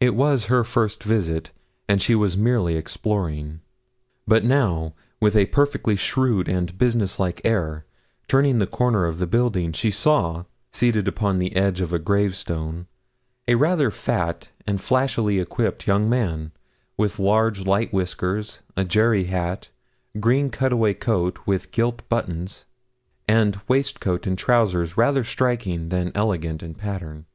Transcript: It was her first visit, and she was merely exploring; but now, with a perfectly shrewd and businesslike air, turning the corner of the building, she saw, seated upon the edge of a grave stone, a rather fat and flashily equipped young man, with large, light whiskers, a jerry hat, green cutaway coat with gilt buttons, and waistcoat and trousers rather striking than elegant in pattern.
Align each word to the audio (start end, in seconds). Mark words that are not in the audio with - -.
It 0.00 0.14
was 0.14 0.46
her 0.46 0.64
first 0.64 1.02
visit, 1.04 1.50
and 1.90 2.00
she 2.00 2.14
was 2.14 2.38
merely 2.38 2.74
exploring; 2.76 3.60
but 4.26 4.42
now, 4.42 4.94
with 5.20 5.36
a 5.36 5.44
perfectly 5.52 5.94
shrewd 5.94 6.48
and 6.48 6.78
businesslike 6.78 7.42
air, 7.44 7.84
turning 8.28 8.60
the 8.60 8.66
corner 8.66 9.04
of 9.04 9.18
the 9.18 9.26
building, 9.26 9.72
she 9.72 9.90
saw, 9.90 10.44
seated 10.72 11.06
upon 11.06 11.38
the 11.38 11.54
edge 11.54 11.82
of 11.82 11.92
a 11.92 11.98
grave 11.98 12.34
stone, 12.34 12.86
a 13.46 13.56
rather 13.56 13.90
fat 13.90 14.48
and 14.66 14.80
flashily 14.80 15.38
equipped 15.38 15.86
young 15.86 16.08
man, 16.08 16.50
with 16.96 17.18
large, 17.18 17.66
light 17.66 17.92
whiskers, 17.92 18.60
a 18.74 18.84
jerry 18.84 19.24
hat, 19.24 19.68
green 20.18 20.48
cutaway 20.48 20.94
coat 20.94 21.40
with 21.44 21.72
gilt 21.72 22.08
buttons, 22.08 22.64
and 23.28 23.60
waistcoat 23.68 24.26
and 24.26 24.38
trousers 24.38 24.96
rather 24.96 25.22
striking 25.24 25.90
than 25.90 26.10
elegant 26.14 26.62
in 26.62 26.72
pattern. 26.72 27.26